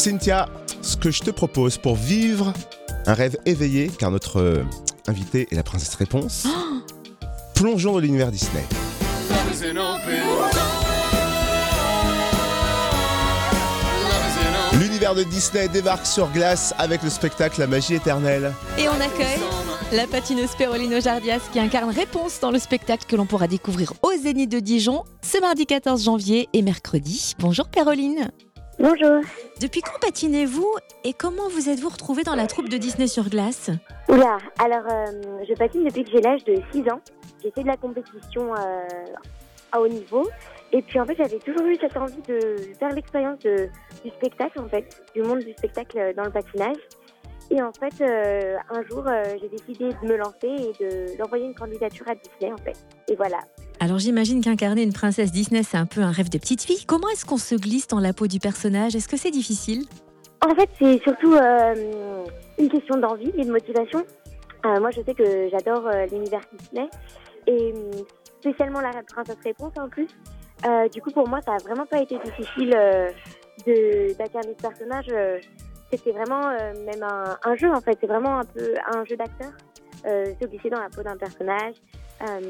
Cynthia, 0.00 0.48
ce 0.80 0.96
que 0.96 1.10
je 1.10 1.20
te 1.20 1.30
propose 1.30 1.76
pour 1.76 1.94
vivre 1.94 2.54
un 3.04 3.12
rêve 3.12 3.36
éveillé, 3.44 3.90
car 3.98 4.10
notre 4.10 4.40
euh, 4.40 4.64
invitée 5.06 5.46
est 5.50 5.54
la 5.54 5.62
princesse 5.62 5.94
Réponse, 5.94 6.46
plongeons 7.54 7.92
dans 7.92 7.98
l'univers 7.98 8.30
Disney. 8.30 8.64
L'univers 14.72 15.14
de 15.14 15.22
Disney 15.24 15.68
débarque 15.68 16.06
sur 16.06 16.30
glace 16.30 16.72
avec 16.78 17.02
le 17.02 17.10
spectacle 17.10 17.60
La 17.60 17.66
magie 17.66 17.96
éternelle. 17.96 18.54
Et 18.78 18.88
on 18.88 18.92
accueille 18.92 19.40
la 19.92 20.06
patineuse 20.06 20.56
Perolino 20.56 20.98
Jardias 20.98 21.42
qui 21.52 21.60
incarne 21.60 21.90
Réponse 21.90 22.40
dans 22.40 22.50
le 22.50 22.58
spectacle 22.58 23.04
que 23.06 23.16
l'on 23.16 23.26
pourra 23.26 23.48
découvrir 23.48 23.92
au 24.02 24.12
Zénith 24.22 24.50
de 24.50 24.60
Dijon 24.60 25.04
ce 25.20 25.38
mardi 25.42 25.66
14 25.66 26.02
janvier 26.02 26.48
et 26.54 26.62
mercredi. 26.62 27.34
Bonjour 27.38 27.68
Péroline. 27.68 28.30
Bonjour. 28.80 29.20
Depuis 29.60 29.82
quand 29.82 30.00
patinez-vous 30.00 30.66
et 31.04 31.12
comment 31.12 31.50
vous 31.50 31.68
êtes-vous 31.68 31.90
retrouvée 31.90 32.22
dans 32.22 32.34
la 32.34 32.46
troupe 32.46 32.70
de 32.70 32.78
Disney 32.78 33.08
sur 33.08 33.28
glace 33.28 33.68
Oula, 34.08 34.38
alors 34.58 34.86
euh, 34.90 35.44
je 35.46 35.52
patine 35.52 35.84
depuis 35.84 36.02
que 36.02 36.10
j'ai 36.10 36.22
l'âge 36.22 36.42
de 36.44 36.54
6 36.72 36.88
ans. 36.90 37.02
J'ai 37.42 37.50
fait 37.50 37.62
de 37.62 37.66
la 37.66 37.76
compétition 37.76 38.54
euh, 38.54 38.86
à 39.70 39.82
haut 39.82 39.88
niveau. 39.88 40.26
Et 40.72 40.80
puis 40.80 40.98
en 40.98 41.04
fait, 41.04 41.14
j'avais 41.14 41.38
toujours 41.40 41.66
eu 41.66 41.76
cette 41.78 41.94
envie 41.94 42.22
de 42.26 42.56
faire 42.78 42.88
l'expérience 42.94 43.40
du 43.40 44.10
spectacle, 44.16 44.58
en 44.58 44.68
fait, 44.68 44.86
du 45.14 45.20
monde 45.24 45.40
du 45.40 45.52
spectacle 45.52 45.98
euh, 45.98 46.12
dans 46.14 46.24
le 46.24 46.30
patinage. 46.30 46.78
Et 47.50 47.60
en 47.60 47.72
fait, 47.72 48.00
euh, 48.00 48.56
un 48.70 48.82
jour, 48.84 49.02
euh, 49.08 49.24
j'ai 49.40 49.48
décidé 49.48 49.88
de 50.02 50.06
me 50.08 50.16
lancer 50.16 50.36
et 50.44 50.72
de- 50.84 51.18
d'envoyer 51.18 51.46
une 51.46 51.54
candidature 51.54 52.06
à 52.08 52.14
Disney, 52.14 52.52
en 52.52 52.56
fait. 52.58 52.76
Et 53.08 53.16
voilà. 53.16 53.38
Alors 53.80 53.98
j'imagine 53.98 54.40
qu'incarner 54.42 54.82
une 54.82 54.92
princesse 54.92 55.32
Disney 55.32 55.62
c'est 55.62 55.78
un 55.78 55.86
peu 55.86 56.02
un 56.02 56.10
rêve 56.10 56.28
de 56.28 56.36
petite 56.38 56.62
fille. 56.62 56.84
Comment 56.84 57.08
est-ce 57.08 57.24
qu'on 57.24 57.38
se 57.38 57.54
glisse 57.54 57.88
dans 57.88 57.98
la 57.98 58.12
peau 58.12 58.26
du 58.26 58.38
personnage? 58.38 58.94
Est-ce 58.94 59.08
que 59.08 59.16
c'est 59.16 59.30
difficile? 59.30 59.84
En 60.46 60.54
fait, 60.54 60.68
c'est 60.78 61.02
surtout 61.02 61.34
euh, 61.34 62.24
une 62.58 62.68
question 62.68 62.98
d'envie 62.98 63.32
et 63.36 63.44
de 63.44 63.50
motivation. 63.50 64.04
Moi, 64.64 64.90
je 64.90 65.00
sais 65.00 65.14
que 65.14 65.48
j'adore 65.50 65.88
l'univers 66.12 66.42
Disney 66.58 66.88
et 67.46 67.72
spécialement 68.40 68.82
la 68.82 68.90
princesse 69.10 69.38
réponse 69.42 69.72
en 69.78 69.88
plus. 69.88 70.08
Du 70.92 71.00
coup, 71.00 71.10
pour 71.10 71.26
moi, 71.28 71.40
ça 71.40 71.52
a 71.54 71.58
vraiment 71.58 71.86
pas 71.86 72.02
été 72.02 72.18
difficile 72.18 72.76
de 73.66 74.12
d'incarner 74.18 74.54
ce 74.58 74.62
personnage. 74.68 75.06
C'était 75.92 76.12
vraiment 76.12 76.48
euh, 76.48 76.72
même 76.84 77.02
un, 77.02 77.36
un 77.42 77.56
jeu 77.56 77.72
en 77.72 77.80
fait. 77.80 77.98
C'est 78.00 78.06
vraiment 78.06 78.38
un 78.38 78.44
peu 78.44 78.74
un 78.92 79.04
jeu 79.04 79.16
d'acteur. 79.16 79.52
Euh, 80.06 80.32
se 80.40 80.46
glisser 80.46 80.70
dans 80.70 80.80
la 80.80 80.88
peau 80.88 81.02
d'un 81.02 81.16
personnage 81.16 81.74
euh, 82.22 82.40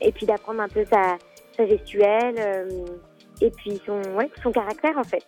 et 0.00 0.12
puis 0.12 0.26
d'apprendre 0.26 0.60
un 0.60 0.68
peu 0.68 0.84
sa, 0.84 1.18
sa 1.56 1.66
gestuelle 1.66 2.36
euh, 2.38 2.86
et 3.40 3.50
puis 3.50 3.80
son 3.84 4.00
ouais, 4.16 4.30
son 4.44 4.52
caractère 4.52 4.96
en 4.96 5.02
fait. 5.02 5.24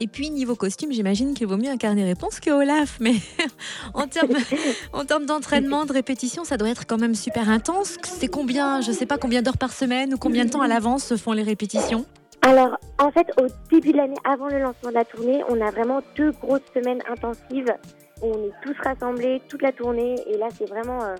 Et 0.00 0.08
puis 0.08 0.30
niveau 0.30 0.56
costume, 0.56 0.90
j'imagine 0.90 1.34
qu'il 1.34 1.46
vaut 1.46 1.56
mieux 1.56 1.70
incarner 1.70 2.04
Réponse 2.04 2.40
que 2.40 2.50
Olaf. 2.50 2.98
Mais 2.98 3.14
en 3.94 4.08
termes 4.08 4.34
en 4.92 5.04
termes 5.04 5.26
d'entraînement, 5.26 5.84
de 5.84 5.92
répétition, 5.92 6.42
ça 6.42 6.56
doit 6.56 6.70
être 6.70 6.88
quand 6.88 6.98
même 6.98 7.14
super 7.14 7.48
intense. 7.48 7.98
C'est 8.02 8.26
combien, 8.26 8.80
je 8.80 8.90
sais 8.90 9.06
pas 9.06 9.16
combien 9.16 9.42
d'heures 9.42 9.58
par 9.58 9.72
semaine 9.72 10.14
ou 10.14 10.18
combien 10.18 10.44
de 10.44 10.50
temps 10.50 10.62
à 10.62 10.66
l'avance 10.66 11.04
se 11.04 11.16
font 11.16 11.32
les 11.32 11.44
répétitions? 11.44 12.04
Alors, 12.44 12.76
en 12.98 13.10
fait, 13.12 13.30
au 13.40 13.46
début 13.70 13.92
de 13.92 13.98
l'année, 13.98 14.16
avant 14.24 14.48
le 14.48 14.58
lancement 14.58 14.90
de 14.90 14.94
la 14.94 15.04
tournée, 15.04 15.44
on 15.48 15.60
a 15.60 15.70
vraiment 15.70 16.00
deux 16.16 16.32
grosses 16.32 16.60
semaines 16.74 17.00
intensives. 17.08 17.72
où 18.20 18.32
On 18.34 18.44
est 18.44 18.52
tous 18.62 18.76
rassemblés 18.84 19.40
toute 19.48 19.62
la 19.62 19.72
tournée. 19.72 20.16
Et 20.26 20.36
là, 20.36 20.48
c'est 20.56 20.68
vraiment. 20.68 21.02
euh, 21.04 21.14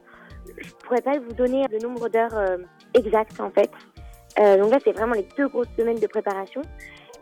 je 0.58 0.72
pourrais 0.84 1.00
pas 1.00 1.18
vous 1.18 1.32
donner 1.32 1.64
le 1.70 1.78
nombre 1.78 2.08
d'heures 2.08 2.36
euh, 2.36 2.58
exact, 2.94 3.40
en 3.40 3.50
fait. 3.50 3.70
Euh, 4.40 4.58
donc 4.58 4.72
là, 4.72 4.78
c'est 4.82 4.92
vraiment 4.92 5.14
les 5.14 5.26
deux 5.36 5.48
grosses 5.48 5.68
semaines 5.78 6.00
de 6.00 6.06
préparation. 6.08 6.62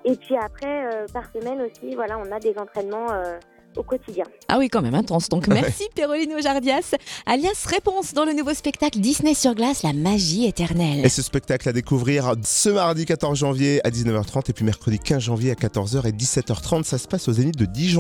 Et 0.07 0.17
puis 0.17 0.37
après, 0.37 0.87
euh, 0.87 1.07
par 1.13 1.31
semaine 1.31 1.61
aussi, 1.61 1.95
voilà, 1.95 2.19
on 2.19 2.33
a 2.33 2.39
des 2.39 2.57
entraînements 2.59 3.13
euh, 3.13 3.39
au 3.77 3.83
quotidien. 3.83 4.25
Ah 4.49 4.59
oui, 4.59 4.69
quand 4.69 4.83
même 4.83 4.95
intense. 4.95 5.29
Donc 5.29 5.49
merci 5.49 5.85
Perolino 5.95 6.41
Jardias, 6.41 6.95
alias 7.27 7.65
Réponse 7.67 8.15
dans 8.15 8.25
le 8.25 8.33
nouveau 8.33 8.55
spectacle 8.55 8.99
Disney 8.99 9.35
sur 9.35 9.55
glace, 9.55 9.83
la 9.83 9.93
magie 9.93 10.47
éternelle. 10.47 11.05
Et 11.05 11.09
ce 11.09 11.23
spectacle 11.23 11.69
à 11.69 11.73
découvrir 11.73 12.35
ce 12.45 12.69
mardi 12.71 13.05
14 13.05 13.39
janvier 13.39 13.81
à 13.85 13.91
19h30 13.91 14.51
et 14.51 14.53
puis 14.53 14.65
mercredi 14.65 14.99
15 14.99 15.23
janvier 15.23 15.51
à 15.51 15.55
14h 15.55 16.07
et 16.07 16.13
17h30. 16.13 16.85
Ça 16.85 16.99
se 16.99 17.07
passe 17.07 17.29
au 17.29 17.33
Zénith 17.33 17.57
de 17.57 17.67
Dijon. 17.67 17.99